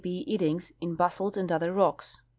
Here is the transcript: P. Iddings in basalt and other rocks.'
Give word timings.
P. 0.03 0.25
Iddings 0.27 0.71
in 0.81 0.95
basalt 0.95 1.37
and 1.37 1.51
other 1.51 1.71
rocks.' 1.71 2.19